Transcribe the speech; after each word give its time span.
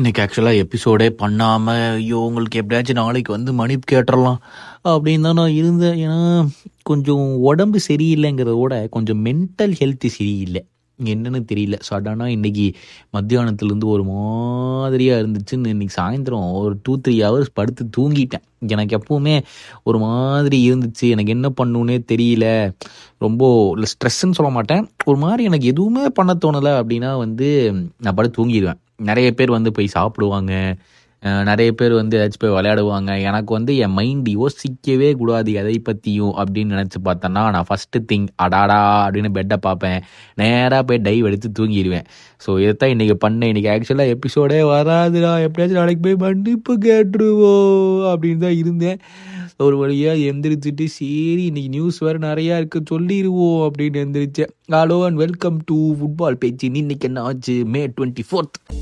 இன்னைக்கு 0.00 0.20
ஆக்சுவலாக 0.22 0.60
எபிசோடே 0.64 1.06
பண்ணாமல் 1.22 1.80
ஐயோ 1.94 2.18
உங்களுக்கு 2.18 2.58
எப்படியாச்சும் 2.58 2.98
நாளைக்கு 3.00 3.30
வந்து 3.32 3.52
மன்னிப்பு 3.52 3.86
கேட்டுறலாம் 3.92 4.38
அப்படின்னு 4.84 5.20
தான் 5.20 5.38
நான் 5.40 5.56
இருந்தேன். 5.56 5.98
ஏன்னா 6.04 6.20
கொஞ்சம் 6.82 7.24
உடம்பு 7.48 7.78
சரியில்லைங்கிறத 7.88 8.54
விட 8.60 8.86
கொஞ்சம் 8.90 9.20
மென்டல் 9.24 9.74
ஹெல்த்து 9.80 10.10
சரியில்லை. 10.16 10.62
என்னன்னு 10.98 11.40
தெரியல. 11.52 11.76
சடனாக 11.90 12.32
இன்றைக்கி 12.36 12.66
மத்தியானத்துலேருந்து 13.16 13.88
ஒரு 13.94 14.04
மாதிரியாக 14.04 15.22
இருந்துச்சுன்னு 15.22 15.70
இன்றைக்கி 15.74 15.94
சாயந்தரம் 16.00 16.48
ஒரு 16.62 16.74
டூ 16.82 16.98
த்ரீ 16.98 17.16
ஹவர்ஸ் 17.26 17.54
படுத்து 17.54 17.84
தூங்கிட்டேன். 17.98 18.46
எனக்கு 18.74 18.98
எப்போவுமே 19.00 19.36
ஒரு 19.82 19.98
மாதிரி 19.98 20.58
இருந்துச்சு. 20.72 21.06
எனக்கு 21.14 21.34
என்ன 21.36 21.50
பண்ணுன்னே 21.62 21.98
தெரியல. 22.12 22.46
ரொம்ப 23.18 23.42
இல்லை 23.72 23.88
ஸ்ட்ரெஸ்ஸுன்னு 23.94 24.38
சொல்ல 24.40 24.52
மாட்டேன். 24.52 24.84
ஒரு 25.04 25.18
மாதிரி 25.18 25.44
எனக்கு 25.44 25.66
எதுவுமே 25.66 26.04
பண்ண 26.08 26.34
தோணலை 26.44 26.74
அப்படின்னா 26.82 27.10
வந்து 27.24 27.48
நான் 27.98 28.14
படுத்து 28.14 28.38
தூங்கிடுவேன். 28.40 28.80
நிறைய 29.08 29.28
பேர் 29.38 29.56
வந்து 29.56 29.70
போய் 29.76 29.94
சாப்பிடுவாங்க. 29.98 30.54
நிறைய 31.48 31.70
பேர் 31.78 31.94
வந்து 31.98 32.14
ஏதாச்சும் 32.18 32.42
போய் 32.42 32.54
விளையாடுவாங்க. 32.54 33.10
எனக்கு 33.28 33.50
வந்து 33.56 33.72
என் 33.84 33.94
மைண்ட் 33.96 34.28
யோசிக்கவே 34.36 35.08
கூடாது 35.20 35.50
எதை 35.60 35.74
பற்றியும் 35.88 36.34
அப்படின்னு 36.40 36.74
நினச்சி 36.76 36.98
பார்த்தேன்னா 37.08 37.42
நான் 37.54 37.68
ஃபஸ்ட்டு 37.70 38.02
திங் 38.10 38.26
அடாடா 38.44 38.78
அப்படின்னு 39.04 39.30
பெட்டை 39.38 39.56
பார்ப்பேன். 39.66 39.98
நேராக 40.40 40.82
போய் 40.90 41.02
டைவ் 41.08 41.28
எடுத்து 41.30 41.50
தூங்கிடுவேன் 41.58 42.06
ஸோ 42.44 42.52
இதைத்தான் 42.62 42.94
இன்றைக்கி 42.94 43.16
பண்ணேன். 43.26 43.50
இன்றைக்கி 43.52 43.70
ஆக்சுவலாக 43.74 44.14
எபிசோடே 44.16 44.60
வராதுடா. 44.74 45.32
எப்படியாச்சும் 45.46 45.80
நாளைக்கு 45.80 46.04
போய் 46.06 46.22
மன்னிப்பு 46.26 46.74
கேட்டுருவோம் 46.88 48.00
அப்படின்னு 48.12 48.44
தான் 48.46 48.58
இருந்தேன். 48.62 48.98
ஒரு 49.56 49.76
வழியாக 49.76 50.16
எந்திரிச்சிட்டு 50.16 50.84
சரி 50.84 51.44
இன்னைக்கு 51.44 51.68
நியூஸ் 51.68 51.98
வேறு 51.98 52.18
நிறையா 52.18 52.56
இருக்குது 52.60 52.86
சொல்லிடுவோம் 52.86 53.72
அப்படின்னு 53.72 54.04
எந்திரிச்சேன். 54.04 54.52
Hello 54.72 55.04
and 55.04 55.16
welcome 55.16 55.58
to 55.64 55.94
football 55.94 56.32
பேச்சு 56.32 56.72
இன்னைக்கு 56.72 57.06
என்ன 57.06 57.20
ஆச்சு? 57.20 57.64
மே 57.64 57.86
டுவெண்ட்டி 57.86 58.24
ஃபோர்த் 58.30 58.78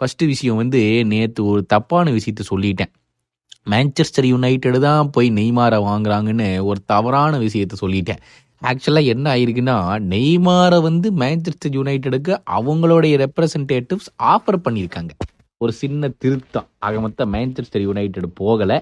ஃபஸ்ட்டு 0.00 0.26
விஷயம் 0.26 0.56
வந்து 0.56 1.04
நேற்று 1.04 1.44
ஒரு 1.44 1.66
தப்பான 1.66 2.10
விஷயத்த 2.10 2.42
சொல்லிட்டேன். 2.50 2.92
மேன்செஸ்டர் 3.70 4.26
யுனைடெட் 4.26 4.80
தான் 4.80 5.10
போய் 5.10 5.30
நெய்மாரை 5.30 5.78
வாங்குறாங்கன்னு 5.88 6.62
ஒரு 6.62 6.80
தவறான 6.84 7.38
விஷயத்த 7.38 7.74
சொல்லிட்டேன். 7.80 8.16
ஆக்சுவலாக 8.62 9.12
என்ன 9.14 9.26
ஆயிருக்குன்னா 9.34 9.76
நெய்மாரை 10.12 10.78
வந்து 10.88 11.08
மேன்செஸ்டர் 11.22 11.74
யுனைடெடுக்கு 11.78 12.32
அவங்களுடைய 12.58 13.14
ரெப்ரசன்டேட்டிவ்ஸ் 13.24 14.08
ஆஃபர் 14.34 14.64
பண்ணியிருக்காங்க. 14.66 15.12
ஒரு 15.62 15.72
சின்ன 15.80 16.08
திருத்தம். 16.22 16.66
ஆக 16.86 17.00
மொத்தம் 17.00 17.30
மேன்செஸ்டர் 17.34 17.84
யுனைடெட் 17.88 18.28
போகலை. 18.40 18.78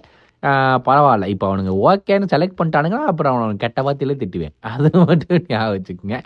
பரவாயில்ல. 0.86 1.26
இப்போ 1.32 1.44
அவனுங்க 1.48 1.74
ஓகேன்னு 1.88 2.30
செலக்ட் 2.32 2.56
பண்ணிட்டானுங்கன்னா 2.58 3.10
அப்புறம் 3.10 3.34
அவனை 3.34 3.56
கெட்ட 3.64 3.82
வார்த்தையில 3.86 4.16
திட்டுவேன். 4.22 4.54
அதை 4.72 4.90
மட்டும் 5.10 5.44
ஞாபகம் 5.52 5.74
வச்சுக்கோங்க. 5.76 6.18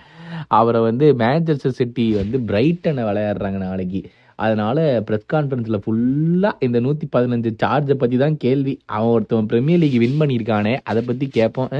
அவரை 0.59 0.81
வந்து 0.89 1.07
மேன்செஸ்டர் 1.23 1.77
சிட்டி 1.81 2.07
வந்து 2.21 2.39
பிரைட்டனை 2.49 3.05
விளையாடுறாங்க 3.11 3.61
நாளைக்கு. 3.67 4.01
அதனால் 4.45 4.83
ப்ரெஸ் 5.07 5.31
கான்ஃபரன்ஸில் 5.35 5.83
ஃபுல்லாக 5.85 6.65
இந்த 6.67 6.79
நூற்றி 6.87 7.07
பதினஞ்சு 7.17 7.51
சார்ஜை 7.63 7.95
பற்றி 8.03 8.17
தான் 8.25 8.37
கேள்வி. 8.45 8.75
அவன் 8.97 9.13
ஒருத்தவன் 9.17 9.49
ப்ரீமியர் 9.53 9.83
லீக் 9.85 9.99
வின் 10.05 10.21
பண்ணியிருக்கானே 10.21 10.75
அதை 10.91 11.03
பற்றி 11.09 11.29
கேட்போம் 11.39 11.73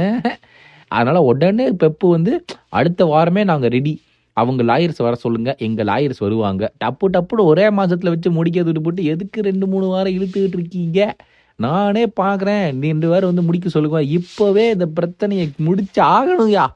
அதனால் 0.89 1.23
உடனே 1.23 1.73
பெப்பு 1.73 2.09
வந்து 2.09 2.45
அடுத்த 2.69 3.05
வாரமே 3.05 3.45
நாங்கள் 3.45 3.71
ரெடி 3.71 4.01
அவங்க 4.33 4.63
லாயர்ஸ் 4.63 5.03
வர 5.03 5.15
சொல்லுங்க. 5.15 5.55
எங்கள் 5.59 5.87
லாயர்ஸ் 5.87 6.19
வருவாங்க. 6.19 6.73
டப்பு 6.85 7.07
டப்புன்னு 7.13 7.45
ஒரே 7.45 7.71
மாதத்தில் 7.71 8.11
வச்சு 8.11 8.31
முடிக்கிறது 8.31 8.83
போட்டு 8.83 9.05
எதுக்கு 9.05 9.43
ரெண்டு 9.43 9.67
மூணு 9.67 9.87
வாரம் 9.87 10.13
இழுத்துக்கிட்டு 10.13 10.57
இருக்கீங்க? 10.59 11.17
நானே 11.57 12.07
பார்க்குறேன் 12.21 12.81
ரெண்டு 12.81 13.09
வாரம் 13.09 13.25
வந்து 13.25 13.43
முடிக்க 13.43 13.69
சொல்லுங்க. 13.69 14.03
இப்போவே 14.03 14.71
இந்த 14.73 14.87
பிரச்சனையை 14.87 15.51
முடிச்சு 15.57 16.03
ஆகணும்யா. 16.03 16.67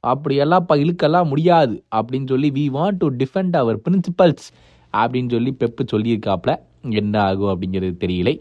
அப்படியெல்லாம் 0.00 0.60
இப்போ 0.60 0.76
இழுக்கெல்லாம் 0.76 1.28
முடியாது. 1.28 1.84
அப்படின்னு 1.96 2.28
சொல்லி 2.28 2.50
we 2.50 2.76
want 2.76 2.98
to 2.98 3.10
defend 3.10 3.56
our 3.56 3.78
principles 3.78 4.46
அப்படின்னு 4.92 5.30
சொல்லி 5.30 5.56
பெப்பு 5.60 5.82
சொல்லியிருக்காப்ல. 5.92 6.56
என்ன 6.90 7.22
ஆகும் 7.22 7.52
அப்படிங்கிறது 7.54 7.94
தெரியலை. 8.04 8.38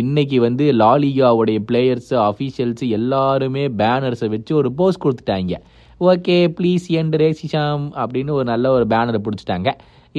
இன்னைக்கு 0.00 0.36
வந்து 0.44 0.64
லாலிகாவுடைய 0.80 1.58
பிளேயர்ஸு 1.68 2.14
அஃபீஷியல்ஸு 2.28 2.86
எல்லாருமே 2.98 3.64
பேனர்ஸை 3.80 4.28
வச்சு 4.32 4.52
ஒரு 4.60 4.68
போஸ்ட் 4.78 5.02
கொடுத்துட்டாங்க. 5.04 5.56
ஓகே 6.10 6.36
ப்ளீஸ் 6.58 6.86
எண்ட் 7.00 7.16
ரேசிஷாம் 7.22 7.84
அப்படின்னு 8.02 8.32
ஒரு 8.38 8.46
நல்ல 8.52 8.70
ஒரு 8.76 8.86
பேனரை 8.92 9.20
பிடிச்சிட்டாங்க. 9.26 9.70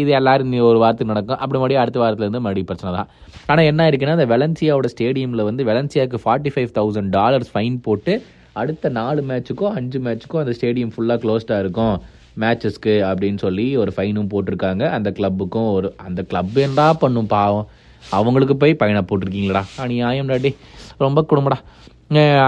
இது 0.01 0.09
எல்லோரும் 0.19 0.47
இந்த 0.49 0.63
ஒரு 0.69 0.79
வாரத்துக்கு 0.83 1.13
நடக்கும். 1.13 1.39
அப்படி 1.41 1.57
மறுபடியும் 1.59 1.83
அடுத்த 1.83 1.99
வாரத்துலேருந்து 2.03 2.43
மறுபடியும் 2.45 2.69
பிரச்சனை 2.71 2.91
தான். 2.97 3.09
ஆனால் 3.49 3.67
என்ன 3.71 3.89
இருக்குன்னா 3.89 4.15
அந்த 4.19 4.29
வெலன்சியாவோட 4.33 4.89
ஸ்டேடியமில் 4.93 5.47
வந்து 5.49 5.65
வெலன்சியாவுக்கு 5.71 6.21
forty 6.25 6.53
five 6.55 6.71
thousand 6.79 7.11
dollars 7.17 7.51
fine 7.55 7.77
போட்டு 7.87 8.15
அடுத்த 8.61 8.93
நாலு 9.01 9.21
மேட்ச்சுக்கோ 9.31 9.67
அஞ்சு 9.79 9.99
மேட்ச்சுக்கோ 10.07 10.39
அந்த 10.43 10.53
ஸ்டேடியம் 10.59 10.95
ஃபுல்லாக 10.95 11.19
க்ளோஸ்டாக 11.25 11.63
இருக்கும். 11.65 11.95
மேட்சஸ்க்கு 12.41 12.95
அப்படின்னு 13.11 13.39
சொல்லி 13.45 13.67
ஒரு 13.83 13.91
ஃபைனும் 13.95 14.31
போட்டிருக்காங்க. 14.33 14.83
அந்த 14.97 15.09
கிளப்புக்கும் 15.19 15.69
ஒரு 15.77 15.87
அந்த 16.07 16.21
கிளப் 16.31 16.57
என்னடா 16.65 16.89
பண்ணும் 17.03 17.31
பாவம். 17.37 17.67
அவங்களுக்கு 18.09 18.57
போய் 18.57 18.73
பையனை 18.73 19.03
போட்டிருக்கீங்களடா? 19.07 19.63
அநியாயம் 19.77 20.29
டாடி 20.29 20.55
ரொம்ப 20.97 21.25
குடும்படா 21.29 21.59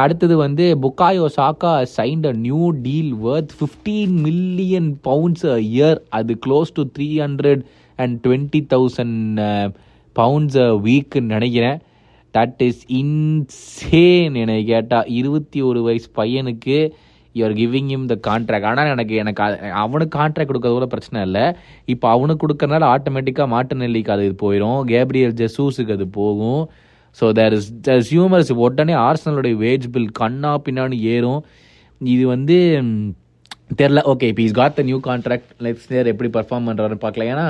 அடுத்தது 0.01 0.37
வந்து 0.37 0.77
Bukayo 0.81 1.25
Saka 1.35 1.85
signed 1.97 2.25
a 2.27 2.31
new 2.31 2.71
deal 2.71 3.13
worth 3.15 3.53
fifteen 3.59 4.15
million 4.27 4.99
pounds 5.03 5.45
a 5.45 5.59
year 5.59 5.99
அது 6.09 6.37
close 6.45 6.73
to 6.73 6.83
three 6.97 7.07
hundred 7.19 7.61
and 7.95 8.25
twenty 8.27 8.61
thousand 8.73 9.39
pounds 10.15 10.57
a 10.57 10.69
வீக்குன்னு 10.83 11.33
நினைக்கிறேன். 11.35 11.81
தட் 12.33 12.61
இஸ் 12.67 12.83
இன்சேன் 12.87 14.35
என்னை 14.35 14.65
கேட்டால் 14.65 15.07
இருபத்தி 15.07 15.61
ஒரு 15.61 15.81
வயசு 15.81 16.09
பையனுக்கு 16.15 16.77
you're 17.39 17.55
giving 17.59 17.89
him 17.95 18.05
the 18.11 18.15
contract 18.27 18.67
ஆனால் 18.69 18.91
எனக்கு 18.95 19.15
எனக்கு 19.23 19.41
அவனுக்கு 19.83 20.13
கான்ட்ராக்ட் 20.19 20.51
கொடுக்கறது 20.51 20.77
கூட 20.77 20.87
பிரச்சனை 20.93 21.19
இல்லை. 21.27 21.45
இப்போ 21.93 22.07
அவனுக்கு 22.15 22.43
கொடுக்கறனால 22.43 22.89
ஆட்டோமேட்டிக்காக 22.95 23.47
மாட்டுநெல்லிக்கு 23.55 24.13
அது 24.15 24.25
இது 24.29 24.37
போயிடும் 24.45 24.79
கேப்ரியல் 24.93 25.35
ஜெசூஸுக்கு 25.41 25.95
அது 25.97 26.07
போகும். 26.19 26.63
So 27.19 27.25
there 27.39 27.55
is 27.57 27.71
there 27.87 28.05
rumours 28.11 28.51
உடனே 28.67 28.95
ஆர்சனலுடைய 29.07 29.55
வேஜ் 29.65 29.87
பில் 29.95 30.13
கண்ணா 30.21 30.53
பின்னான்னு 30.67 30.97
ஏறும். 31.15 31.41
இது 32.01 32.23
வந்து 32.35 32.57
தெரில 33.79 33.99
ஓகே 34.11 34.27
இப்போ 34.31 34.41
is 34.45 34.57
got 34.59 34.75
the 34.79 34.83
new 34.87 34.97
contract 35.07 35.51
next 35.65 35.93
year 35.95 36.09
எப்படி 36.11 36.29
பர்ஃபார்ம் 36.37 36.67
பண்ணுறாருன்னு 36.69 37.03
பார்க்கல. 37.05 37.25
ஏன்னா 37.33 37.45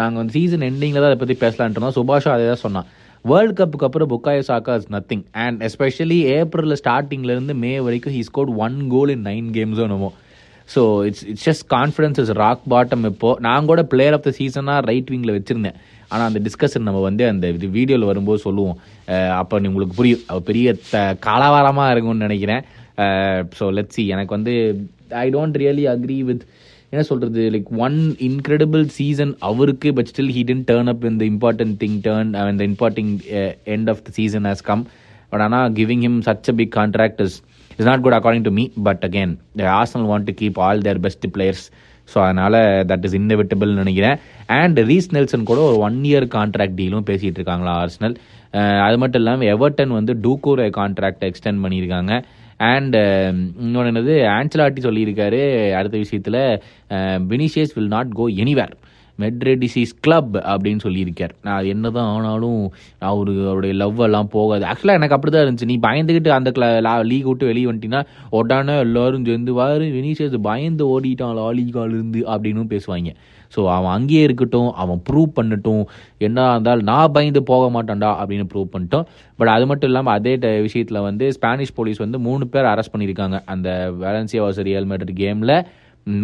நாங்கள் 0.00 0.20
வந்து 0.20 0.34
சீசன் 0.36 0.64
எண்டிங்கில் 0.68 1.02
தான் 1.02 1.10
அதை 1.10 1.18
பற்றி 1.22 1.36
பேசலான்ட்டு 1.44 1.78
இருந்தோம். 1.78 1.96
சுபாஷா 1.98 2.30
அதே 2.36 2.46
தான் 2.52 2.64
சொன்னான். 2.66 2.88
வேர்ல்டு 3.24 3.54
கப்புக்கு 3.58 3.86
அப்புறம் 3.86 4.10
Bukayo 4.12 4.42
Saka 4.48 4.74
is 4.80 4.90
nothing 4.94 5.24
and 5.44 5.58
especially 5.66 6.18
ஏப்ரலில் 6.36 6.78
ஸ்டார்டிங்லேருந்து 6.80 7.54
மே 7.64 7.72
வரைக்கும் 7.86 8.14
he 8.16 8.20
scored 8.28 8.52
one 8.64 8.76
goal 8.94 9.12
in 9.14 9.24
nine 9.30 9.48
கேம்ஸோ 9.56 9.86
நம்ம 9.92 10.08
so 10.74 10.82
it's 11.08 11.24
it's 11.30 11.44
just 11.48 11.64
confidence 11.74 12.18
is 12.22 12.32
rock 12.42 12.64
bottom 12.72 13.04
இப்போது 13.10 13.42
நான் 13.46 13.68
கூட 13.70 13.80
பிளேயர் 13.92 14.16
ஆஃப் 14.16 14.26
த 14.26 14.32
சீசனாக 14.38 14.86
ரைட் 14.90 15.10
விங்கில் 15.12 15.34
வச்சுருந்தேன். 15.36 15.78
ஆனால் 16.12 16.26
அந்த 16.30 16.40
டிஸ்கஷன் 16.46 16.86
நம்ம 16.88 17.00
வந்து 17.08 17.24
அந்த 17.32 17.46
இது 17.56 17.68
வீடியோவில் 17.78 18.10
வரும்போது 18.10 18.40
சொல்லுவோம். 18.46 18.78
அப்போ 19.40 19.60
நீ 19.62 19.68
உங்களுக்கு 19.72 19.98
புரியும். 20.00 20.22
பெரிய 20.48 20.76
த 20.92 21.02
கலவரமாக 21.26 21.92
இருக்கும்னு 21.94 22.26
நினைக்கிறேன். 22.28 22.62
ஸோ 23.58 23.66
லெட்ஸி 23.78 24.04
எனக்கு 24.14 24.32
வந்து 24.36 24.54
I 25.24 25.26
don't 25.36 25.58
really 25.62 25.84
agree 25.94 26.18
with 26.30 26.44
என்ன 26.92 27.02
சொல்கிறது 27.08 27.42
லைக் 27.54 27.68
ஒன் 27.86 27.98
இன்க்ரெடிபிள் 28.28 28.84
சீசன் 28.96 29.32
அவருக்கு 29.48 29.88
but 29.96 30.08
still 30.12 30.32
he 30.36 30.40
didn't 30.48 30.66
turn 30.70 30.90
up 30.92 31.04
இந்த 31.10 31.24
இம்பார்ட்டன்ட் 31.32 31.76
திங் 31.82 31.98
டேர்ன் 32.06 32.30
இந்த 32.52 32.64
important 32.70 33.12
end 33.74 33.90
of 33.92 34.00
the 34.06 34.12
season 34.16 34.48
has 34.50 34.64
come 34.70 34.82
but 35.32 35.44
ஆனால் 35.46 35.68
giving 35.78 36.02
him 36.06 36.18
such 36.28 36.50
a 36.52 36.54
big 36.60 36.72
contract 36.78 37.20
is 37.26 37.36
is 37.78 37.88
not 37.90 38.02
good 38.06 38.16
according 38.18 38.46
to 38.48 38.52
me 38.58 38.64
but 38.88 39.04
again 39.08 39.34
Arsenal 39.80 40.08
want 40.12 40.28
to 40.30 40.34
keep 40.42 40.58
all 40.68 40.82
their 40.88 41.00
best 41.06 41.28
players 41.36 41.64
so 42.08 42.18
அதனால் 42.26 42.58
that 42.90 43.04
is 43.06 43.16
இன்னவிட்டபிள்னு 43.20 43.80
நினைக்கிறேன். 43.82 44.16
And 44.60 44.78
raise 44.90 45.08
Nelson 45.16 45.48
கூட 45.50 45.60
ஒரு 45.68 45.76
one 45.88 45.98
year 46.10 46.26
contract 46.36 46.78
டீலும் 46.80 47.08
பேசிகிட்டு 47.10 47.38
இருக்காங்களா 47.40 47.74
Arsenal 47.82 48.16
அது 48.86 48.96
மட்டும் 49.02 49.20
இல்லாமல் 49.22 49.50
எவர்டன் 49.54 49.92
வந்து 49.98 50.12
டூகோரை 50.24 50.68
கான்ட்ராக்டை 50.78 51.26
எக்ஸ்டெண்ட் 51.30 51.62
பண்ணியிருக்காங்க. 51.64 52.12
அண்ட் 52.68 52.96
um, 52.96 53.36
இன்னொன்று 53.60 53.90
என்னது 53.90 54.14
ஆன்சலாட்டி 54.30 54.80
சொல்லியிருக்காரு 54.82 55.40
அடுத்த 55.74 55.96
விஷயத்தில் 55.98 56.42
Vinicius 57.28 57.72
will 57.74 57.88
not 57.88 58.10
go 58.12 58.24
anywhere 58.36 58.74
மெட்ரெடிசிஸ் 59.22 59.94
club 60.04 60.34
அப்படின்னு 60.52 60.84
சொல்லியிருக்கார். 60.86 61.34
நான் 61.48 61.70
என்ன 61.74 61.90
தான் 61.96 62.10
ஆனாலும் 62.14 62.60
அவரு 63.10 63.32
அவருடைய 63.48 63.74
லவ் 63.82 64.04
எல்லாம் 64.08 64.30
போகாது. 64.36 64.64
ஆக்சுவலாக 64.70 65.00
எனக்கு 65.00 65.16
அப்படி 65.16 65.32
தான் 65.34 65.44
இருந்துச்சு. 65.46 65.70
நீ 65.72 65.78
பயந்துக்கிட்டு 65.88 66.36
அந்த 66.38 66.50
லீக் 67.10 67.28
விட்டு 67.30 67.50
வெளியே 67.50 67.68
வந்துட்டீங்கன்னா 67.70 68.04
உடனே 68.40 68.76
எல்லாரும் 68.86 69.26
சேர்ந்து 69.28 69.52
வாரு 69.58 69.88
வினிஷியஸ் 69.98 70.38
பயந்து 70.48 70.84
ஓடிட்டான் 70.94 71.36
லா 71.40 71.48
லீகாலிருந்து 71.58 72.22
அப்படின்னு 72.34 72.72
பேசுவாங்க. 72.72 73.12
ஸோ 73.54 73.60
அவன் 73.76 73.92
அங்கேயே 73.96 74.22
இருக்கட்டும் 74.26 74.68
அவன் 74.82 75.00
ப்ரூவ் 75.08 75.30
பண்ணட்டும். 75.38 75.84
என்ன 76.26 76.44
இருந்தாலும் 76.50 76.88
நான் 76.90 77.12
பயந்து 77.16 77.40
போக 77.50 77.64
மாட்டான்டா 77.76 78.10
அப்படின்னு 78.20 78.44
ப்ரூவ் 78.52 78.68
பண்ணிட்டோம். 78.74 79.06
பட் 79.38 79.50
அது 79.54 79.64
மட்டும் 79.70 79.90
இல்லாமல் 79.90 80.14
அதே 80.18 80.34
விஷயத்தில் 80.66 81.04
வந்து 81.08 81.26
ஸ்பானிஷ் 81.36 81.76
போலீஸ் 81.78 82.04
வந்து 82.04 82.18
மூணு 82.26 82.46
பேர் 82.54 82.70
அரெஸ்ட் 82.72 82.94
பண்ணியிருக்காங்க. 82.94 83.38
அந்த 83.54 83.68
வேலன்சியா 84.02 84.42
வாசர் 84.44 84.68
ரியல் 84.70 84.88
மேட்ரிட் 84.90 85.14
கேமில் 85.22 85.54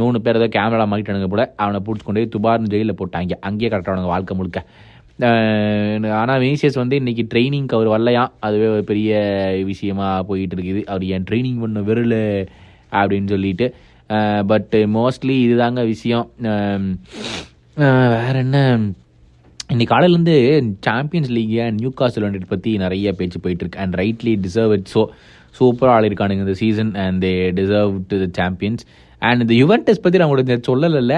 மூணு 0.00 0.19
பேர் 0.25 0.38
ஏதோ 0.40 0.49
கேமரா 0.56 0.84
மாட்டிட்டானுங்க 0.90 1.31
போல. 1.32 1.44
அவனை 1.62 1.78
பிடிச்சி 1.87 2.05
கொண்டு 2.06 2.20
போய் 2.23 2.34
துபார்னு 2.37 2.73
ஜெயிலில் 2.75 2.99
போட்டாங்க. 3.00 3.38
அங்கேயே 3.49 3.70
கரெக்டாக 3.73 4.12
வாழ்க்கை 4.14 4.37
முழுக்க. 4.38 4.62
ஆனால் 6.20 6.40
வினிசியஸ் 6.43 6.81
வந்து 6.82 6.96
இன்னைக்கு 7.00 7.23
ட்ரைனிங்க்கு 7.32 7.76
அவர் 7.76 7.93
வரலையாம் 7.94 8.32
அதுவே 8.46 8.67
ஒரு 8.75 8.82
பெரிய 8.90 9.20
விஷயமா 9.70 10.08
போயிட்டு 10.31 10.56
இருக்குது. 10.56 10.82
அவர் 10.93 11.05
என் 11.17 11.26
ட்ரைனிங் 11.31 11.62
பண்ண 11.64 11.82
விரல் 11.88 12.19
அப்படின்னு 13.00 13.28
சொல்லிட்டு. 13.34 13.69
பட் 14.52 14.75
மோஸ்ட்லி 14.99 15.37
இதுதாங்க 15.46 15.84
விஷயம். 15.94 16.26
வேற 18.25 18.37
என்ன? 18.44 18.58
இன்னைக்கு 19.73 19.93
காலையிலேருந்து 19.93 20.37
champions 20.87 21.31
League 21.37 21.55
new 21.78 21.90
cost 22.00 22.19
United 22.19 22.52
பற்றி 22.52 22.73
நிறைய 22.82 23.12
பேச்சு 23.20 23.38
போயிட்டுருக்கு 23.44 23.81
and 23.84 23.96
rightly 24.00 24.34
deserve 24.44 24.75
it 24.76 24.90
so 24.93 25.02
சூப்பராக 25.58 25.96
ஆளிருக்கானுங்க 25.99 26.44
இந்த 26.46 26.55
season 26.61 26.93
and 27.05 27.19
they 27.25 27.32
deserve 27.58 27.94
to 28.11 28.17
the 28.23 28.28
champions 28.40 28.84
and 29.26 29.43
இந்த 29.44 29.55
யுவென்டஸ் 29.62 30.02
பற்றி 30.05 30.20
நான் 30.20 30.28
உங்களுக்கு 30.31 30.69
சொல்லலைல்ல. 30.70 31.14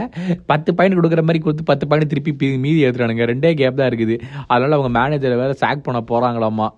பத்து 0.52 0.70
பாயிண்ட் 0.78 0.98
கொடுக்குற 0.98 1.22
மாதிரி 1.28 1.42
கொடுத்து 1.46 1.64
பத்து 1.70 1.86
பாயிண்ட் 1.90 2.10
திருப்பி 2.12 2.50
மீதி 2.66 2.78
ஏற்றுறானுங்க 2.86 3.26
ரெண்டே 3.32 3.50
கேப் 3.60 3.80
தான் 3.80 3.90
இருக்குது. 3.92 4.16
அதனால் 4.52 4.76
அவங்க 4.78 4.92
மேனேஜரை 4.98 5.38
வேறு 5.42 5.60
சாக் 5.64 5.84
பண்ண 5.88 6.00
போகிறாங்களாமா 6.12 6.68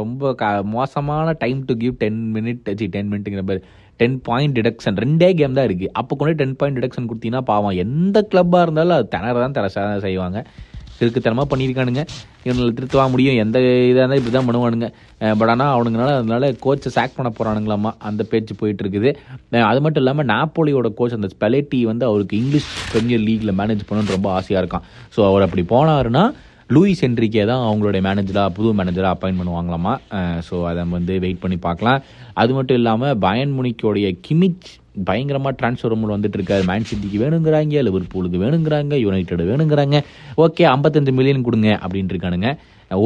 ரொம்ப 0.00 0.32
க 0.42 0.52
மோசமான 0.76 1.36
time 1.44 1.60
to 1.68 1.76
give 1.84 2.00
ten 2.04 2.22
minute 2.38 2.72
C 2.80 2.88
ten 2.96 3.10
மினிட்டுங்கிற 3.12 3.44
மாதிரி. 3.50 3.64
டென் 4.00 4.18
பாயிண்ட் 4.26 4.54
டிடக்ஷன் 4.58 4.98
ரெண்டே 5.04 5.30
கேம் 5.38 5.56
தான் 5.56 5.66
இருக்குது 5.68 5.92
அப்போ 6.00 6.12
கொண்டு 6.20 6.34
டென் 6.42 6.54
பாயிண்ட் 6.60 6.78
டிடக்ஷன் 6.78 7.08
கொடுத்தீங்கன்னா 7.10 7.44
பாவம். 7.52 7.78
எந்த 7.84 8.18
கிளப்பாக 8.32 8.64
இருந்தாலும் 8.66 8.96
அது 8.98 9.06
திணற 9.14 9.38
தான் 9.44 9.56
தர 9.58 9.98
செய்வாங்க. 10.06 10.40
கிறுக்குத்தனமாக 11.00 11.48
பண்ணியிருக்கானுங்க. 11.52 12.04
இவங்களை 12.46 12.70
திருத்தவா 12.78 13.04
முடியும். 13.14 13.38
எந்த 13.44 13.58
இதாக 13.90 14.00
இருந்தால் 14.00 14.20
இப்படி 14.20 14.34
தான் 14.38 14.48
பண்ணுவானுங்க 14.48 14.88
பட் 15.40 15.52
ஆனால் 15.54 15.72
அவனுங்கனால 15.76 16.10
அதனால 16.20 16.52
கோச்சை 16.66 16.92
சாக் 16.96 17.16
பண்ண 17.18 17.30
போகிறானுங்களாம்மா 17.38 17.92
அந்த 18.10 18.22
பேச்சு 18.32 18.54
போயிட்டு 18.60 18.84
இருக்குது 18.84 19.12
அது 19.70 19.80
மட்டும் 19.86 20.02
இல்லாமல் 20.04 20.30
நாப்போலியோட 20.34 20.90
கோச் 21.00 21.16
அந்த 21.18 21.30
ஸ்பெலட்டி 21.34 21.80
வந்து 21.92 22.06
அவருக்கு 22.10 22.36
இங்கிலீஷ் 22.42 22.70
பிரீமியர் 22.92 23.26
லீக்கில் 23.30 23.58
மேனேஜ் 23.62 23.88
பண்ணணும்னு 23.88 24.16
ரொம்ப 24.16 24.30
ஆசையாக 24.38 24.62
இருக்கான். 24.62 24.86
ஸோ 25.16 25.22
அவர் 25.30 25.46
அப்படி 25.46 25.64
போனாருன்னா 25.74 26.24
லூயிஸ் 26.74 27.04
என்ட்ரிக்கே 27.06 27.44
தான் 27.50 27.62
அவங்களுடைய 27.68 28.00
மேனேஜராக 28.06 28.50
புது 28.56 28.68
மேனேஜராக 28.80 29.14
அப்பாயின் 29.14 29.40
பண்ணுவாங்களாமா? 29.40 29.94
ஸோ 30.48 30.56
அதை 30.70 30.82
வந்து 30.96 31.14
வெயிட் 31.24 31.40
பண்ணி 31.44 31.56
பார்க்கலாம். 31.64 31.98
அது 32.42 32.52
மட்டும் 32.58 32.78
இல்லாமல் 32.80 33.16
பயன் 33.24 33.54
முனிக்கோடைய 33.56 34.08
கிமிச் 34.26 34.68
பயங்கரமாக 35.08 35.54
டிரான்ஸ்ஃபர் 35.60 35.92
ரூமில் 35.92 36.14
வந்துட்டு 36.14 36.38
இருக்காரு 36.38 36.64
மேன் 36.70 36.86
சிட்டிக்கு 36.90 37.18
வேணுங்கிறாங்க 37.22 37.82
லிவர்பூலுக்கு 37.88 38.38
வேணுங்கிறாங்க 38.44 38.94
யுனைடெட் 39.04 39.42
வேணுங்கிறாங்க. 39.50 39.96
ஓகே 40.44 40.64
ஐம்பத்தஞ்சு 40.74 41.12
மில்லியன் 41.18 41.46
கொடுங்க 41.48 41.70
அப்படின்ட்டு 41.84 42.14
இருக்கானுங்க 42.16 42.50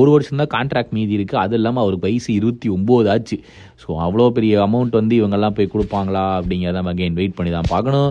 ஒரு 0.00 0.10
வருஷம் 0.12 0.40
தான் 0.42 0.52
கான்ட்ராக்ட் 0.54 0.94
மீதி 0.96 1.12
இருக்குது 1.16 1.40
அது 1.44 1.56
இல்லாமல் 1.58 1.82
அவருக்கு 1.84 2.06
வயசு 2.08 2.28
இருபத்தி 2.36 2.69
ஒம்பது 2.76 3.08
ஆச்சு. 3.14 3.36
ஸோ 3.82 3.88
அவ்வளோ 4.04 4.28
பெரிய 4.36 4.62
அமௌண்ட் 4.66 4.94
வந்து 5.00 5.14
இவங்கெல்லாம் 5.20 5.56
போய் 5.58 5.72
கொடுப்பாங்களா 5.75 6.22
அப்படிங்கிறத 6.38 6.82
அகைன் 6.92 7.19
வெயிட் 7.19 7.36
பண்ணி 7.38 7.52
தான் 7.56 7.70
பார்க்கணும். 7.72 8.10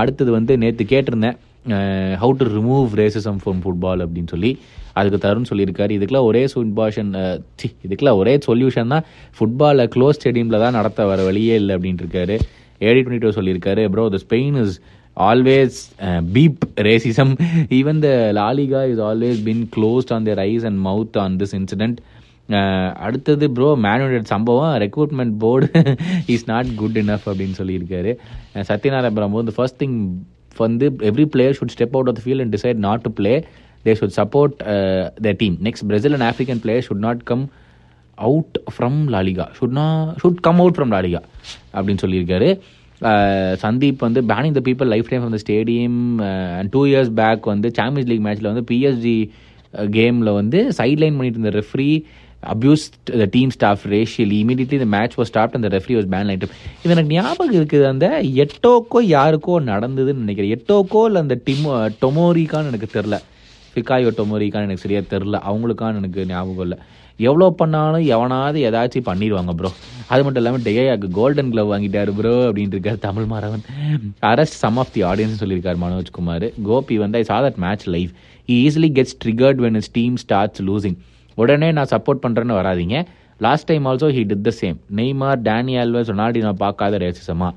அடுத்தது 0.00 0.30
வந்து 0.38 0.52
நேற்று 0.64 0.86
கேட்டிருந்தேன் 0.92 1.38
how 2.20 2.34
to 2.40 2.50
remove 2.58 2.98
racism 3.00 3.40
from 3.40 3.62
football 3.64 4.04
அப்படின்னு 4.04 4.32
சொல்லி. 4.34 4.52
அதுக்கு 5.00 5.18
தருண் 5.24 5.50
சொல்லியிருக்காரு. 5.50 5.92
இதுக்கெல்லாம் 5.96 6.28
ஒரே 6.30 6.42
சொல்யூஷன் 6.54 7.10
சி 7.60 7.68
இதுக்கெல்லாம் 7.86 8.20
ஒரே 8.22 8.32
சொல்யூஷன் 8.46 8.94
தான். 8.94 9.04
ஃபுட்பாலை 9.36 9.84
க்ளோஸ் 9.94 10.18
ஸ்டேடியமில் 10.20 10.62
தான் 10.64 10.76
நடத்த 10.78 11.06
வர 11.10 11.22
வழியே 11.28 11.56
இல்லை 11.62 11.74
அப்படின்ட்டு 11.78 12.06
இருக்காரு 12.06 12.36
ஏடி 12.80 13.00
டுவெண்ட்டி 13.00 13.24
டூ 13.24 13.32
சொல்லியிருக்காரு 13.38 13.84
bro 13.88 14.04
the 14.08 14.20
Spain 14.24 14.56
is 14.62 14.74
always 15.16 15.78
beep 16.32 16.62
racism 16.88 17.32
even 17.78 17.98
the 17.98 18.08
La Liga 18.38 18.82
is 18.92 19.02
always 19.08 19.40
been 19.42 19.62
closed 19.76 20.12
on 20.12 20.26
their 20.28 20.40
eyes 20.46 20.64
and 20.64 20.80
mouth 20.86 21.18
on 21.18 21.36
this 21.40 21.54
incident 21.58 22.00
அடுத்தது 22.98 23.46
ப்ரோ 23.50 23.68
மேனுடட் 23.84 24.30
சம்பவம் 24.32 24.72
recruitment 24.84 25.34
board 25.38 25.66
is 26.26 26.46
not 26.46 26.70
good 26.74 26.96
enough 26.96 27.26
அப்படின்னு 27.26 27.56
சொல்லியிருக்காரு. 27.58 28.12
அஹ் 28.54 28.66
Satyanarayana 28.70 29.14
பிரம்மு 29.18 29.54
first 29.58 29.80
thing 29.82 29.98
வந்து 30.56 30.86
every 31.10 31.26
player 31.34 31.56
should 31.58 31.74
step 31.76 31.94
out 31.96 32.08
of 32.08 32.16
the 32.18 32.22
field 32.24 32.40
and 32.40 32.54
decide 32.56 32.80
not 32.86 33.00
to 33.00 33.10
play 33.12 33.34
they 33.84 33.92
should 34.00 34.16
support 34.16 34.56
the 35.22 35.32
team 35.42 35.56
next 35.66 35.86
Brazil 35.86 36.16
and 36.18 36.26
African 36.30 36.60
player 36.60 36.84
should 36.88 37.04
not 37.06 37.22
come 37.22 37.44
out 38.28 38.56
from 38.74 38.98
La Liga 39.14 39.46
should 39.58 39.76
நா 39.80 39.86
should 40.22 40.40
come 40.46 40.60
out 40.62 40.76
from 40.78 40.94
La Liga 40.96 41.20
அப்படின்னு 41.74 42.02
சொல்லியிருக்காரு. 42.04 42.48
சந்தீப் 43.64 44.02
வந்து 44.06 44.20
banning 44.30 44.56
the 44.56 44.62
people 44.66 44.88
life 44.94 45.10
time 45.10 45.22
from 45.22 45.36
the 45.36 45.42
stadium 45.44 46.00
and 46.56 46.70
two 46.74 46.82
years 46.90 47.12
back 47.20 47.52
வந்து 47.54 47.68
champions 47.78 48.10
league 48.12 48.24
மேட்ச்சில் 48.26 48.50
வந்து 48.52 48.64
PSG 48.70 49.18
கேமில் 49.96 50.32
வந்து 50.40 50.58
sideline 50.80 51.16
பண்ணிட்டு 51.18 51.38
இருந்த 51.40 51.54
referee 51.60 51.90
abuse 52.54 52.84
the 53.22 53.26
team 53.36 53.50
staff 53.56 53.82
racially 53.94 54.36
immediately 54.44 54.76
இந்த 54.80 54.90
மேட்ச் 54.96 55.16
வாஸ் 55.18 55.30
ஸ்டாப் 55.32 55.56
அந்த 55.58 55.70
ரெஃப்ரி 55.76 55.94
வாஸ் 55.98 56.08
பேன் 56.12 56.28
banned 56.28 56.30
லைட் 56.30 56.46
இது 56.82 56.94
எனக்கு 56.94 57.12
ஞாபகம் 57.16 57.56
இருக்குது 57.58 57.88
அந்த 57.92 58.06
எட்டோக்கோ 58.44 59.00
யாருக்கோ 59.16 59.56
நடந்ததுன்னு 59.72 60.24
நினைக்கிறேன். 60.24 60.52
எட்டோக்கோ 60.56 61.02
இல்லை 61.08 61.20
அந்த 61.24 61.36
டிமோ 61.48 61.72
டொமோரிக்கான்னு 62.04 62.70
எனக்கு 62.72 62.88
தெரில. 62.96 63.16
ஃபிகாயோ 63.72 64.10
டொமோரிக்கான்னு 64.20 64.68
எனக்கு 64.68 64.84
சரியாக 64.86 65.04
தெரில. 65.14 65.38
அவங்களுக்கான்னு 65.50 66.00
எனக்கு 66.02 66.22
ஞாபகம் 66.32 66.64
இல்லை. 66.66 66.78
எவ்வளோ 67.28 67.46
பண்ணாலும் 67.60 68.04
எவனாவது 68.14 68.58
ஏதாச்சும் 68.68 69.06
பண்ணிடுவாங்க 69.10 69.54
ப்ரோ 69.60 69.70
அது 70.12 70.22
மட்டும் 70.24 70.42
இல்லாமல் 70.42 70.64
டெயாக்கு 70.66 71.08
கோல்டன் 71.18 71.50
க்ளவ் 71.52 71.70
வாங்கிட்டாரு 71.72 72.12
ப்ரோ 72.18 72.32
அப்படின்ட்டு 72.48 72.76
இருக்கார் 72.76 73.00
Tamil 73.06 73.26
Maravan. 73.32 73.62
Arrest 74.30 74.58
some 74.64 74.78
of 74.82 74.92
the 74.96 75.02
audience 75.10 75.40
சொல்லியிருக்காரு 75.42 75.80
மனோஜ்குமார் 75.84 76.46
கோபி 76.68 76.96
வந்து 77.04 77.18
I 77.22 77.24
saw 77.30 77.38
that 77.46 77.60
match 77.64 77.86
life 77.94 78.12
E 78.48 78.58
easily 78.66 78.90
gets 78.98 79.16
triggered 79.24 79.62
when 79.64 79.78
is 79.80 79.90
team 79.98 80.16
starts 80.24 80.62
losing 80.68 80.98
உடனே 81.38 81.70
நான் 81.78 81.90
சப்போர்ட் 81.94 82.22
பண்ணுறேன்னு 82.24 82.58
வராதீங்க. 82.60 82.96
Last 83.46 83.68
time 83.70 83.84
also 83.90 84.08
he 84.16 84.22
did 84.30 84.46
the 84.48 84.52
same 84.62 84.78
Neymar 85.00 85.38
Dani 85.48 85.74
Alves 85.82 86.10
Ronaldinho 86.12 86.40
நான் 86.46 86.62
பார்க்காத 86.64 86.98
ரேசிசமா 87.04 87.48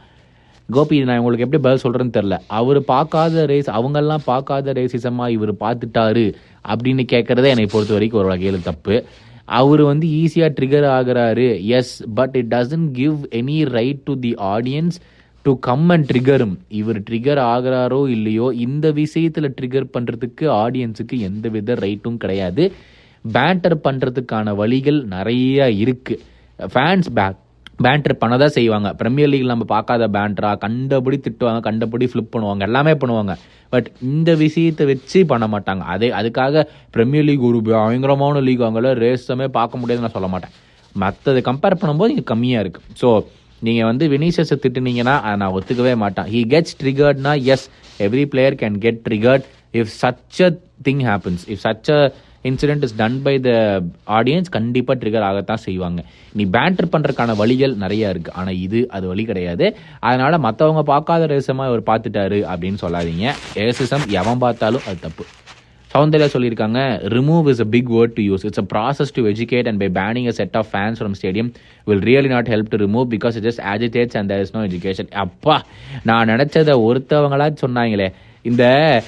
கோபி 0.70 0.98
நான் 1.08 1.20
உங்களுக்கு 1.22 1.46
எப்படி 1.46 1.62
பதில் 1.64 1.84
சொல்கிறேன்னு 1.84 2.16
தெரில 2.18 2.36
அவர் 2.60 2.80
பார்க்காத 2.94 3.46
ரேஸ் 3.52 3.70
அவங்கெல்லாம் 3.78 4.24
பார்க்காத 4.30 4.74
ரேசிசமாக 4.78 5.36
இவர் 5.36 5.52
பார்த்துட்டாரு 5.66 6.26
அப்படின்னு 6.72 7.04
கேட்குறதே 7.14 7.50
என்னை 7.54 7.68
பொறுத்த 7.74 7.94
வரைக்கும் 7.98 8.22
ஒரு 8.22 8.32
வகையில் 8.34 8.68
தப்பு. 8.70 8.96
அவர் 9.48 9.82
வந்து 9.82 10.08
ஈஸியாக 10.08 10.52
ட்ரிகர் 10.58 10.88
ஆகிறாரு. 10.98 11.48
Yes 11.78 11.96
but 12.20 12.36
it 12.42 12.54
doesn't 12.54 12.90
give 12.92 13.18
any 13.42 13.58
right 13.78 14.04
to 14.04 14.14
the 14.20 14.34
audience 14.54 14.98
to 15.46 15.54
come 15.60 15.90
and 15.90 16.08
ட்ரிகரும் 16.12 16.56
இவர் 16.80 17.00
ட்ரிகர் 17.00 17.42
ஆகுறாரோ 17.54 18.02
இல்லையோ 18.16 18.48
இந்த 18.66 18.86
விஷயத்தில் 19.02 19.56
ட்ரிகர் 19.62 19.88
பண்ணுறதுக்கு 19.96 20.46
ஆடியன்ஸுக்கு 20.64 21.18
எந்த 21.30 21.50
வித 21.50 21.76
ரைட்டும் 21.86 22.18
கிடையாது. 22.18 22.66
பேட்டர் 23.26 23.78
பண்ணுறதுக்கான 23.88 24.56
வழிகள் 24.62 25.00
நிறையா 25.08 25.66
இருக்குது 25.82 26.24
ஃபேன்ஸ் 26.74 27.10
பேக் 27.20 27.40
பேண்டர் 27.80 28.22
பண்ண 28.22 28.34
தான் 28.44 28.54
செய்வாங்க. 28.58 28.90
ப்ரீமியர் 29.00 29.30
லீக் 29.32 29.52
நம்ம 29.52 29.66
பார்க்காத 29.74 30.08
பேண்டரா 30.16 30.52
கண்டபடி 30.64 31.18
திட்டுவாங்க 31.26 31.62
கண்டபடி 31.68 32.06
ஃப்ளிப் 32.12 32.34
பண்ணுவாங்க. 32.34 32.64
எல்லாமே 32.70 32.94
பண்ணுவாங்க. 33.04 33.34
பட் 33.74 33.88
இந்த 34.10 34.32
விஷயத்தை 34.44 34.84
வச்சு 34.92 35.20
பண்ண 35.32 35.46
மாட்டாங்க. 35.54 35.84
அதே 35.94 36.10
அதுக்காக 36.20 36.66
ப்ரீமியர் 36.96 37.28
லீக் 37.30 37.48
ஒரு 37.50 37.62
பயங்கரமான 37.70 38.42
லீக் 38.48 38.66
அவங்கள 38.68 38.92
ரேஸமே 39.06 39.48
பார்க்க 39.60 39.82
முடியாதுன்னு 39.82 40.08
நான் 40.08 40.18
சொல்ல 40.18 40.30
மாட்டேன். 40.34 40.54
மற்றதை 40.96 41.42
கம்பேர் 41.50 41.80
பண்ணும்போது 41.82 42.14
இங்கே 42.16 42.26
கம்மியாக 42.34 42.64
இருக்குது 42.64 42.98
ஸோ 43.02 43.10
நீங்கள் 43.68 43.88
வந்து 43.90 44.06
வினிஷியஸை 44.14 44.58
திட்டுனீங்கன்னா 44.64 45.16
அதை 45.26 45.36
நான் 45.44 45.56
ஒத்துக்கவே 45.58 45.94
மாட்டேன். 46.04 46.28
He 46.34 46.42
gets 46.54 46.78
ட்ரிகர்ட்னா 46.82 47.34
yes 47.54 47.66
every 48.08 48.26
player 48.34 48.58
can 48.62 48.78
get 48.86 49.02
triggered 49.08 49.46
if 49.80 49.92
such 50.02 50.42
a 50.48 50.50
thing 50.88 51.04
happens 51.10 51.44
if 51.54 51.62
such 51.66 51.90
a 51.96 52.00
incident 52.50 52.86
is 52.88 52.96
done 53.02 53.20
by 53.28 53.36
the 53.48 53.52
audience 54.18 54.50
கண்டிப்பாக 54.58 54.98
ட்ரிகர் 55.02 55.28
ஆகத்தான் 55.30 55.64
செய்வாங்க. 55.68 56.00
நீ 56.38 56.46
பேண்டர் 56.56 56.92
பண்ணுறதுக்கான 56.96 57.36
வழிகள் 57.44 57.76
நிறையா 57.84 58.10
இருக்குது 58.14 58.36
ஆனால் 58.40 58.60
இது 58.66 58.82
அது 58.98 59.06
வழி 59.12 59.26
கிடையாது. 59.30 59.68
அதனால் 60.08 60.44
மற்றவங்க 60.48 60.84
பார்க்காத 60.94 61.30
ரேசமாக 61.36 61.72
இவர் 61.72 61.88
பார்த்துட்டாரு 61.92 62.42
அப்படின்னு 62.54 62.82
சொல்லாதீங்க. 62.86 63.28
ரேசிசம் 63.62 64.06
எவன் 64.22 64.44
பார்த்தாலும் 64.46 64.86
அது 64.90 65.00
தப்பு. 65.08 65.26
சௌந்தர்யா 65.94 66.28
சொல்லியிருக்காங்க 66.34 66.80
remove 67.14 67.48
is 67.52 67.62
a 67.64 67.68
big 67.74 67.90
word 67.96 68.14
to 68.20 68.24
use 68.30 68.46
it's 68.48 68.62
a 68.62 68.66
process 68.72 69.12
to 69.18 69.24
educate 69.32 69.68
and 69.72 69.80
by 69.84 69.90
banning 69.98 70.28
a 70.32 70.34
set 70.38 70.56
of 70.62 70.70
fans 70.72 71.00
from 71.00 71.16
stadium 71.20 71.50
will 71.90 72.04
really 72.10 72.30
not 72.34 72.50
help 72.54 72.72
to 72.74 72.78
remove 72.84 73.06
because 73.14 73.36
it 73.40 73.46
just 73.48 73.62
agitates 73.74 74.18
and 74.20 74.32
there 74.34 74.42
is 74.46 74.54
no 74.56 74.62
education 74.70 75.12
அப்பா 75.26 75.58
நான் 76.10 76.30
நினச்சதை 76.34 76.76
ஒருத்தவங்களா 76.88 77.48
சொன்னாங்களே. 77.64 78.08
இந்த 78.44 79.04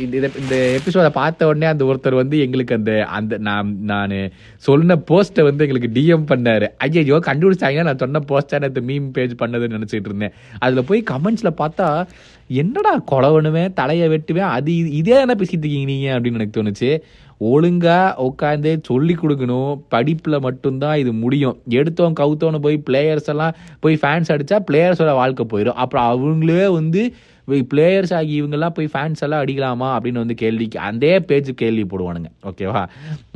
இந்த 0.00 0.30
இந்த 0.40 0.78
எபிசோட 0.78 1.08
பார்த்த 1.08 1.46
உடனே 1.46 1.66
அந்த 1.66 1.84
ஒருத்தர் 1.84 2.14
வந்து 2.14 2.40
எங்களுக்கு 2.40 2.74
அந்த 2.74 3.04
அந்த 3.04 3.38
நான் 3.38 3.76
நான் 3.82 4.30
சொன்ன 4.56 4.94
போஸ்ட்டை 4.94 5.42
வந்து 5.42 5.68
எங்களுக்கு 5.68 6.00
டிஎம் 6.00 6.30
பண்ணார். 6.30 6.68
ஐயோ 6.78 7.16
கண்டுபிடிச்சாங்க. 7.16 7.82
நான் 7.82 7.98
சொன்ன 7.98 8.20
போஸ்டை 8.28 8.60
நேற்று 8.60 8.80
மீம் 8.80 9.10
பேஜ் 9.12 9.32
பண்ணதுன்னு 9.38 9.80
நினச்சிட்டு 9.80 10.04
இருந்தேன். 10.04 10.32
அதில் 10.58 10.84
போய் 10.84 11.02
கமெண்ட்ஸில் 11.10 11.54
பார்த்தா 11.58 12.06
என்னடா 12.48 13.04
கொலவனுவேன் 13.10 13.72
தலையை 13.72 14.08
வெட்டுவேன் 14.08 14.38
அது 14.38 14.72
இது- 14.72 14.92
இதே 14.92 15.12
தானே 15.12 15.32
பேசிட்டு 15.32 15.64
இருக்கீங்க 15.64 15.84
நீங்கள் 15.84 16.20
அப்படின்னு 16.20 16.32
எனக்கு 16.32 16.62
தோணுச்சு. 16.62 17.00
ஒழுங்காக 17.38 18.22
உட்காந்து 18.22 18.78
சொல்லி 18.82 19.14
கொடுக்கணும். 19.14 19.80
படிப்பில் 19.88 20.40
மட்டும்தான் 20.40 20.98
இது 20.98 21.12
முடியும். 21.12 21.58
எடுத்தோம் 21.68 22.14
கவுத்தோன்னு 22.20 22.58
போய் 22.58 22.82
பிளேயர்ஸ் 22.90 23.26
எல்லாம் 23.26 23.56
போய் 23.80 23.98
ஃபேன்ஸ் 24.02 24.30
அடித்தா 24.30 24.58
பிளேயர்ஸோட 24.70 25.12
வாழ்க்கை 25.12 25.46
போயிடும் 25.50 25.72
அப்புறம் 25.72 26.06
அவங்களே 26.06 26.72
வந்து 26.72 27.14
பிளேயர்ஸ் 27.48 28.14
ஆகி 28.14 28.42
இவங்கெல்லாம் 28.42 28.74
போய் 28.76 28.88
ஃபேன்ஸ் 28.92 29.22
எல்லாம் 29.26 29.42
அடிக்கலாமா 29.44 29.88
அப்படின்னு 29.96 30.22
வந்து 30.22 30.34
கேள்விக்கு 30.34 30.78
அதே 30.78 31.20
பேஜ் 31.20 31.50
கேள்வி 31.62 31.84
போடுவானுங்க. 31.90 32.30
ஓகேவா 32.50 32.82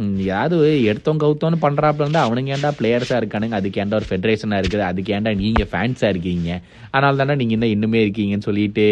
ஏதாவது 0.00 0.50
யாராவது 0.50 0.84
எடுத்தோம் 0.84 1.20
கவுத்தோன்னு 1.22 1.58
பண்ணுறாப்புல 1.64 2.04
இருந்தால் 2.04 2.26
அவனுங்க 2.28 2.52
ஏன்டா 2.56 2.70
பிளேயர்ஸாக 2.78 3.20
இருக்கானுங்க? 3.22 3.58
அதுக்கு 3.60 3.80
ஏன்டா 3.82 3.98
ஒரு 4.00 4.08
ஃபெடரேஷனாக 4.10 4.60
இருக்குது? 4.62 4.84
அதுக்கு 4.90 5.14
ஏன்டா 5.16 5.32
நீங்கள் 5.42 5.70
ஃபேன்ஸாக 5.72 6.12
இருக்கீங்க? 6.14 6.60
அதனால 6.90 7.16
தானே 7.20 7.34
நீங்கள் 7.34 7.56
இன்னும் 7.56 7.74
இன்னுமே 7.74 8.00
இருக்கீங்கன்னு 8.04 8.48
சொல்லிட்டு 8.48 8.86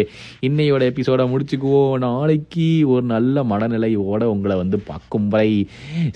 இன்னையோட 0.47 0.81
எபிசோட 0.91 1.25
முடிச்சுக்குவோம். 1.33 1.97
நாளைக்கு 1.97 2.69
ஒரு 2.87 3.05
நல்ல 3.13 3.43
மனநிலையோட 3.43 4.23
உங்களை 4.35 4.57
வந்து 4.57 4.79
பார்க்கும் 4.79 5.27
வரை 5.27 5.67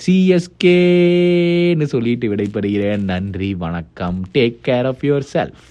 சிஎஸ்கேன்னு 0.06 1.88
சொல்லிட்டு 1.96 2.36
விடைபெறுகிறேன். 2.36 3.06
நன்றி 3.14 3.52
வணக்கம். 3.66 4.20
Take 4.38 4.60
care 4.70 4.90
of 4.94 5.06
yourself 5.36 5.70